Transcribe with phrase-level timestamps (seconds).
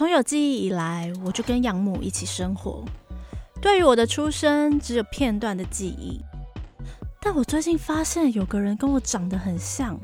[0.00, 2.82] 从有记忆以来，我就跟养母一起生活。
[3.60, 6.18] 对于我的出生，只有片段的记忆。
[7.20, 10.00] 但我最近发现有个人跟我长得很像，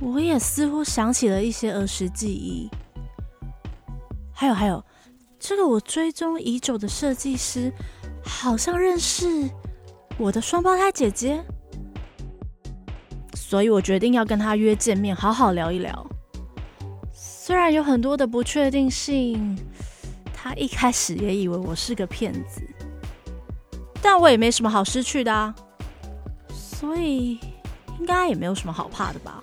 [0.00, 2.70] 我也似乎想起了一些儿时记忆。
[4.32, 4.84] 还有还有，
[5.40, 7.72] 这个我追踪已久的设计师，
[8.22, 9.50] 好像认识
[10.16, 11.44] 我的双胞胎姐姐，
[13.34, 16.08] 所以我决定要跟他约见面，好好聊一聊。
[17.48, 19.58] 虽然有很多的不确定性，
[20.34, 22.60] 他一开始也以为我是个骗子，
[24.02, 25.54] 但我也没什么好失去的啊。
[26.50, 27.40] 所以
[27.98, 29.42] 应该也没有什么好怕的吧？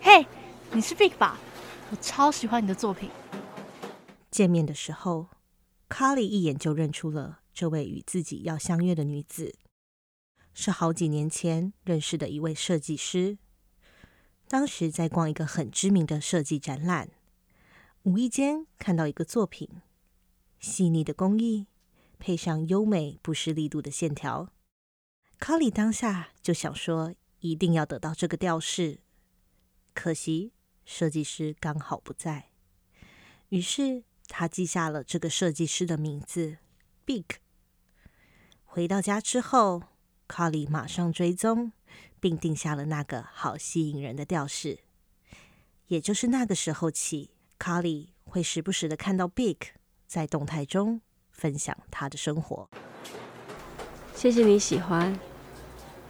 [0.00, 0.26] 嘿，
[0.72, 1.36] 你是 Big 吧？
[1.90, 3.10] 我超喜欢你的作品。
[4.30, 5.26] 见面的时候，
[5.88, 9.56] 卡莉一眼就认出了这位与自己要相约的女子，
[10.52, 13.38] 是好几年前认识的一位设计师。
[14.48, 17.10] 当时在逛一个很知名的设计展览，
[18.02, 19.68] 无意间看到一个作品，
[20.58, 21.66] 细腻的工艺
[22.18, 24.52] 配上优美不失力度的线条，
[25.38, 29.00] 卡里当下就想说一定要得到这个吊饰。
[29.94, 30.52] 可惜
[30.84, 32.50] 设计师刚好不在，
[33.48, 34.04] 于是
[34.38, 36.58] 他记下了这个设计师的名字
[37.06, 37.24] Big。
[38.66, 39.84] 回到家之后，
[40.28, 41.72] 卡里马上追踪。
[42.18, 44.80] 并定下了那个好吸引人的吊饰，
[45.86, 49.58] 也就是那个时候起，卡里会时不时的看到 Big
[50.06, 52.68] 在动态中分享他的生活。
[54.14, 55.16] 谢谢你喜欢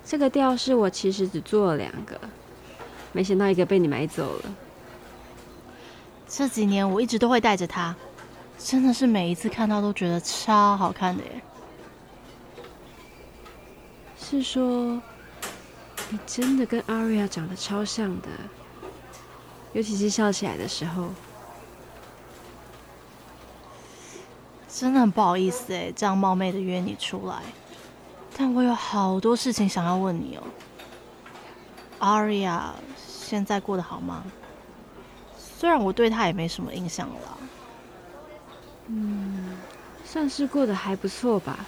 [0.04, 2.18] 这个吊饰，我其实只做了两个，
[3.12, 4.56] 没想到一个被你买走了。
[6.28, 7.94] 这几年我一直都会带着它，
[8.58, 11.42] 真的是每一次看到都觉得超好看的耶。
[14.18, 15.00] 是说。
[16.08, 18.28] 你真的跟阿瑞亚长得超像的，
[19.72, 21.08] 尤其是笑起来的时候。
[24.68, 27.42] 真的很不好意思哎，这样冒昧的约你出来，
[28.36, 30.44] 但我有好多事情想要问你哦。
[31.98, 34.22] 阿瑞亚现在过得好吗？
[35.36, 37.38] 虽然我对他也没什么印象了。
[38.88, 39.56] 嗯，
[40.04, 41.66] 算是过得还不错吧。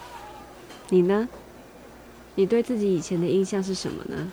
[0.89, 1.29] 你呢？
[2.35, 4.31] 你对自己以前的印象是什么呢？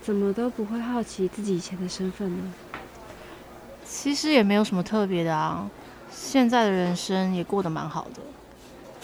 [0.00, 2.54] 怎么都不会好奇自己以前的身份呢？
[3.84, 5.68] 其实也没有什么特别的啊，
[6.12, 8.22] 现在的人生也过得蛮好的，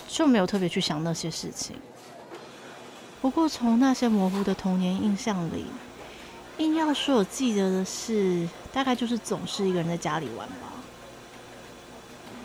[0.09, 1.75] 就没有特别去想那些事情。
[3.21, 5.67] 不过从那些模糊的童年印象里，
[6.59, 10.73] 硬要说我记得的事，大概就是总是一个人在家里玩吧。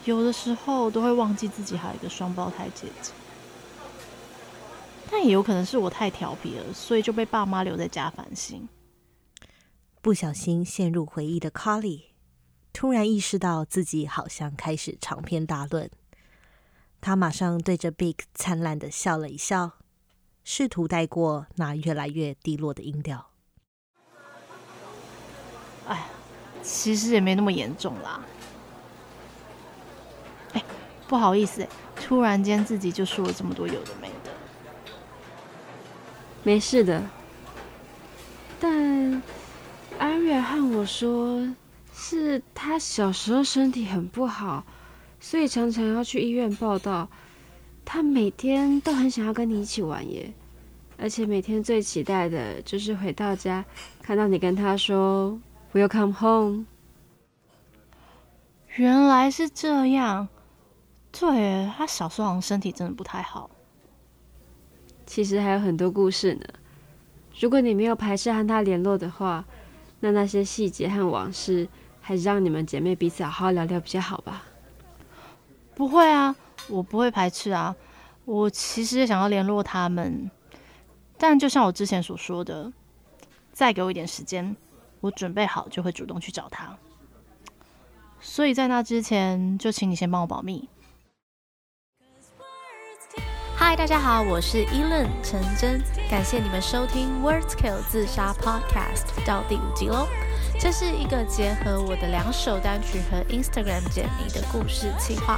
[0.07, 3.11] 有的时候都会忘记自己还有一个双胞胎姐姐。
[5.11, 8.67] 但也有可能是我太调皮了，所以就被爸妈留在家反省。
[10.01, 12.03] 不小心陷入回忆的 Carly，
[12.71, 15.91] 突然意识到自己好像开始长篇大论。
[17.01, 19.73] 他马上对着 Big 灿烂的笑了一笑，
[20.45, 23.31] 试图带过那越来越低落的音调。
[25.87, 26.07] 哎，
[26.63, 28.23] 其实也没那么严重啦。
[31.07, 34.31] 哎，不好意思，突然间自己就说了这么多有的没的。
[36.43, 37.01] 没事的，
[38.59, 39.21] 但
[39.97, 41.47] 阿瑞和我说，
[41.93, 44.65] 是他小时候身体很不好，
[45.19, 47.07] 所以常常要去医院报道。
[47.85, 50.33] 他每天都很想要跟你一起玩耶，
[50.97, 53.63] 而且每天最期待的就是回到家，
[54.01, 55.39] 看到你跟他说
[55.71, 56.65] “We'll come home”。
[58.75, 60.27] 原来是这样，
[61.19, 63.49] 对他小时候好像身体真的不太好。
[65.05, 66.45] 其实还有很多故事呢。
[67.39, 69.45] 如果你没有排斥和他联络的话，
[69.99, 71.67] 那那些细节和往事，
[72.01, 74.43] 还是让你们姐妹彼此好好聊聊比较好吧。
[75.75, 76.35] 不会啊，
[76.67, 77.75] 我不会排斥啊。
[78.25, 80.29] 我其实也想要联络他们，
[81.17, 82.71] 但就像我之前所说的，
[83.53, 84.55] 再给我一点时间，
[84.99, 86.77] 我准备好就会主动去找他。
[88.19, 90.67] 所以在那之前，就请你先帮我保密。
[93.67, 100.07] 嗨，大家好，我是 e l a n 陈真，感谢你们收听 Wordskill 自杀 Podcast 到第五集喽。
[100.57, 105.37] 这是一个结合我的两首单曲和 Instagram 简迷的故事企划。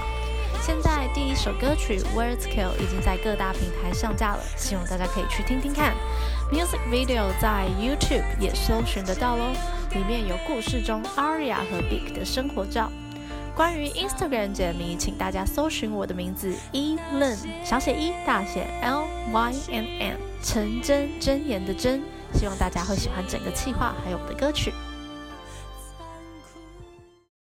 [0.62, 5.96] 现在第一首歌曲 Wordskill 已经在各大平台上架了，希望大家可以去听听看。
[6.52, 9.54] Music video 在 YouTube 也搜寻得到喽，
[9.96, 12.92] 里面有故事中 Aria 和 Big 的生活照。
[13.60, 19.04] 关于 Instagram 解谜，请大家搜寻我的名字 E Lyn，小写 E 大写 L
[19.34, 22.02] Y N N，陈真真言的真。
[22.34, 24.72] 希望大家会喜欢整个企划，还有我的歌曲。